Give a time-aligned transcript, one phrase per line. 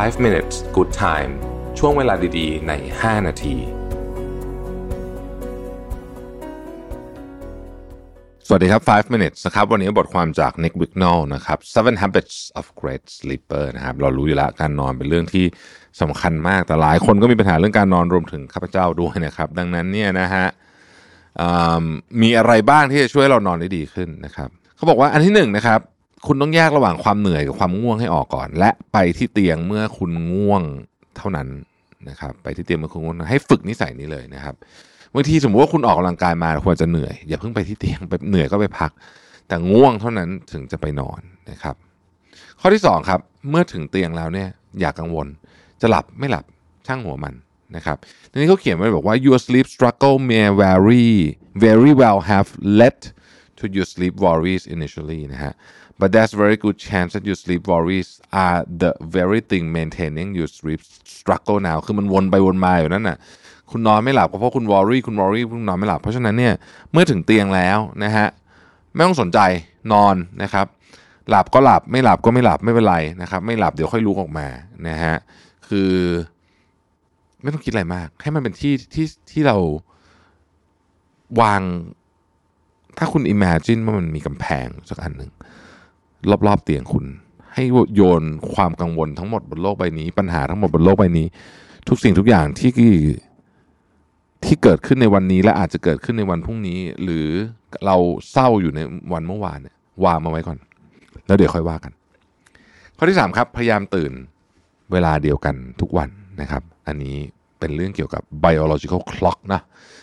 [0.00, 1.32] 5 minutes good time
[1.78, 3.56] ช่วงเวลาดีๆ ใน 5 นาที
[8.46, 15.44] สวัสดีครับ 5 minutes นะครับ วันนี้บทความจาก Nick Wignall นะครับ Seven Habits of Great Sleeper นะครับ เรารู้อยู่แล้วการนอนเป็นเรื่องที่
[16.00, 20.46] สำคัญมาก แต่หลายคนก็มีปัญหาเรื่องการนอนรวมถึงข้าพเจ้าด้วยนะครับ ดังนั้นเนี่ยนะฮะ
[22.22, 25.80] มีอะไรบ้างที่จะช่วยเรานอนได้ดีขึ้นนะครับ เขาบอกว่าอันที่หนึ่งนะครับ
[26.26, 30.62] คุณต้องแยกระหว่างความเหนื่อยกับความง่วงให้ออกก่อน และไปที่เตียงเมื่อคุณง่วง
[31.16, 31.48] เท่านั้น
[32.08, 34.54] นะครับ ไปที่เตียงเมื่อคุณง่วงให้ฝึกนิสัยนี้เลยนะครับ
[35.14, 38.90] บางทีสมมติว่าคุณออกกำลังกายมาควรจะเหนื่อยอย่าเพิ่งไปที่เตียงไปเหนื่อยก็ไปพัก
[39.48, 41.74] แต่ง่วงเท่านั้นถึงจะไปนอนนะครับ
[42.60, 44.48] ข้อที่2ครับเมื่อถึงเตียงแล้วเนี่ย
[44.80, 45.26] อย่ากกังวล
[45.80, 46.44] จะหลับไม่หลับ
[46.86, 47.34] ช่างหัวมัน
[47.76, 47.96] นะครับ
[48.30, 51.10] ทีนี้เขาเขียนไว้บอกว่า your sleep struggle may vary
[51.66, 52.48] very well have
[52.80, 52.98] led
[53.58, 55.52] to your sleep worries initially นะฮะ
[56.02, 58.10] but there's very good chance that your sleep worries
[58.44, 60.80] are the very thing maintaining your sleep
[61.16, 63.18] struggle now คือมันวนไปวนมาอยู่นั่นน่ะ
[63.70, 66.54] คุณนอนไม่หลับก็เพราะคุณวอรี่คุณวอรี่คุณนอนไม่หลับ เพราะฉะนั้นเนี่ย
[66.92, 68.26] เมื่อถึงเตียงแล้วนะฮะ
[68.94, 69.38] ไม่ต้องสนใจ
[69.92, 70.66] นอนนะครับ
[71.28, 74.46] หลับก็หลับไม่หลับก็ไม่หลับไม่เป็นไรนะครับ ไม่หลับเดี๋ยวค่อยลุกออกมา
[74.88, 75.14] นะฮะ
[75.68, 75.92] คือ
[77.42, 79.56] ไม่ต้องคิดอะไรมาก ให้มันเป็นที่ที่ที่เรา
[81.40, 81.62] วาง
[82.98, 85.30] ถ้าคุณ imagine ว่ามันมีกำแพงสักอันหนึ่ง
[86.46, 87.04] รอบๆเตียงคุณ
[87.54, 88.22] ให้โยน
[88.54, 91.26] ความกังวลทั้งหมดบนโลกใบนี้ ปัญหาทั้งหมดบนโลกใบนี้
[91.88, 92.72] ทุกสิ่งทุกอย่างที่
[94.44, 97.26] ที่เกิดขึ้นในวันนี้และอาจจะเกิดขึ้นในวันพรุ่งนี้ หรือ
[97.86, 97.96] เรา
[98.30, 98.80] เศร้าอยู่ใน
[99.12, 100.58] วันเมื่อวานเนี่ยวางมาไว้ก่อน
[101.26, 101.92] แล้วเดี๋ยวค่อยว่ากัน
[102.96, 104.12] ข้อที่3ครับพยายามตื่น
[104.92, 106.08] เวลาเดียวกันทุกวัน
[106.40, 107.16] นะครับ อันนี้
[107.58, 109.60] เป็นเรื่องเกี่ยวกับ biological clock นะ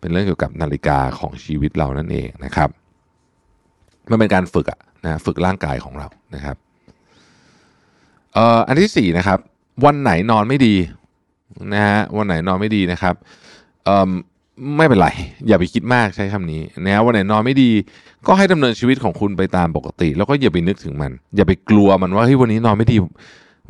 [0.00, 2.70] เป็นเรื่องเกี่ยวกับนาฬิกาของชีวิตเรานั่นเองนะครับ
[4.10, 6.56] มันเป็นการฝึกอะนะฝึกร่างกายของเรานะครับ
[8.34, 9.38] เอ่ออันที่4นะครับ
[9.84, 10.74] วันไหนนอนไม่ดี
[11.72, 13.14] นะฮะวันไหนนอนไม่ดีนะครับ
[13.84, 14.10] เอ่อ
[14.76, 15.08] ไม่เป็นไร
[15.48, 17.70] อย่าไปคิดมากใช้คำนี้นะวันไหนนอนไม่ดี
[18.26, 22.96] ก็ให้ดำเนินชีวิตของคุณไปตามปกติ แล้วก็อย่าไปนึกถึงมัน อย่าไปกลัวมันว่าเฮ้ยวันนี้นอนไม่ดี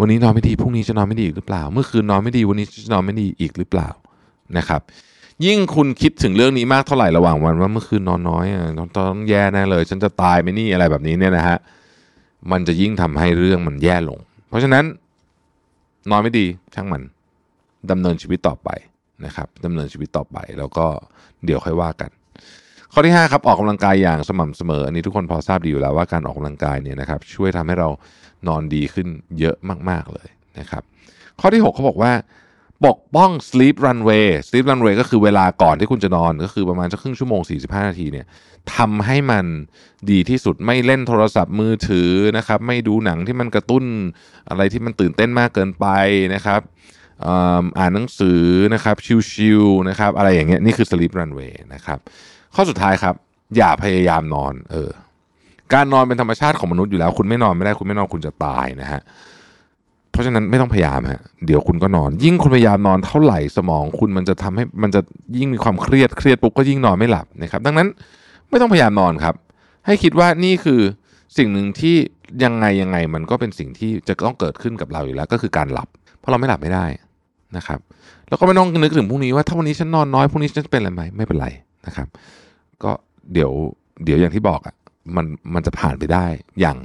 [0.00, 3.88] วันนี้นอนไม่ดีพรุ่งนี้จะนอนไม่ดีอีกหรือเปล่า เมื่อคืนนอนไม่ดีวันนี้จะนอนไม่ดีอีกหรือเปล่า
[4.58, 4.80] นะครับ
[5.46, 8.64] ยิ่งคุณคิดถึงเรื่องนี้มากเท่าไหร่ระหว่างวันว่าเมื่อคืนนอนน้อยอะ
[8.96, 11.58] ต้องแย่แน่เลย ฉันจะตายไหมนี่อะไรแบบนี้เนี่ยนะฮะ
[12.52, 14.18] มันจะยิ่งทำให้เรื่องมันแย่ลง
[14.48, 14.84] เพราะฉะนั้น
[16.10, 17.02] นอนไม่ดีช่างมัน
[17.90, 18.68] ดำเนินชีวิตต่อไป
[19.26, 20.86] นะครับดำเนินชีวิตต่อไปแล้วก็
[21.44, 22.10] เดี๋ยวค่อยว่ากัน
[22.92, 27.88] ข้อที่5ครับออกกำลังกายอย่างสม่ำเสมออันนี้ทุกคนพอทราบดีอยู่แล้วว่าการออกกำลังกายเนี่ยนะครับช่วยทำให้เรา
[28.48, 29.08] นอนดีขึ้น
[29.38, 29.56] เยอะ
[29.90, 30.28] มาก ๆเลย
[30.58, 30.82] นะครับ
[31.40, 32.12] ข้อที่ 6เขาบอกว่า
[32.86, 38.26] ปกป้อง sleep runway sleep runway ก็คือเวลาก่อนที่คุณจะนอน ก็คือประมาณสักครึ่งชั่วโมง 45 นาทีเนี่ย
[38.76, 39.46] ทำให้มัน
[40.10, 43.84] ดีที่สุดไม่เล่นโทรศัพท์มือถือนะครับ ไม่ดูหนังที่มันกระตุ้น
[44.48, 45.86] อะไรที่มันตื่นเต้นมากเกินไป
[46.34, 46.60] นะครับ
[47.78, 48.42] อ่านหนังสือ
[48.74, 48.96] นะครับ
[49.30, 51.98] ชิลๆนะครับ อะไรอย่างเงี้ยนี่คือ sleep runway นะครับ
[52.54, 53.14] ข้อสุดท้ายครับ
[53.56, 54.90] อย่าพยายามนอน เออ
[55.72, 59.00] การนอนเป็นธรรมชาติของมนุษย์อยู่แล้ว คุณไม่นอนไม่ได้คุณไม่นอนคุณจะตายนะฮะ
[60.12, 65.00] เพราะฉะนั้นไม่ต้องพยายามฮะเดี๋ยวคุณก็นอน ยิ่งคุณพยายามนอนเท่าไหร่สมองคุณมันจะทำให้มันจะ
[65.38, 67.88] ยิ่งมีความเครียดเครียดปุ๊บก็ยิ่งนอนไม่หลับนะครับ ดังนั้น
[68.50, 69.34] ไม่ต้องพยายามนอนครับ
[69.86, 70.80] ให้คิดว่านี่คือ
[71.36, 71.96] สิ่งหนึ่งที่
[72.44, 75.88] ยังไงยังไงมันก็เป็นสิ่งที่จะต้องเกิดขึ้นกับเราอยู่แล้ว ก็คือการหลับ
[76.18, 76.86] เพราะเราไม่หลับไม่ได้
[77.56, 77.80] นะครับ
[78.28, 81.48] แล้วก็ไม่ต้องนึกถึงพรุ่งนี้ว่าถ้าวันนี้ฉันนอนน้อยพรุ่งนี้ฉันจะเป็นอะไรไหมไม่เป็นไร
[81.86, 82.08] นะครับ
[82.82, 82.90] ก็
[83.32, 83.50] เดี๋ยว
[84.04, 84.74] เดี๋ยวอย่างที่บอกอะ
[85.16, 86.26] มันมันจะผ่านไปได้
[86.60, 86.76] อย่าง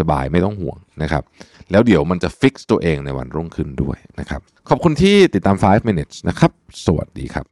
[0.00, 1.22] สบายๆ ไม่ต้องห่วงนะครับ
[1.70, 6.50] แล้วเดี๋ยวมันจะฟิกซ์ตัวเองในวันรุ่งขึ้นด้วยนะครับ ขอบคุณที่ติดตาม 5 minutes นะครับ
[6.86, 7.44] สวัสดีครับ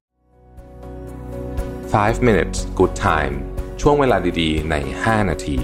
[1.93, 3.34] 5 minutes good time
[3.81, 4.75] ช่วงเวลาดีๆ ใน
[5.05, 5.59] 5 นาที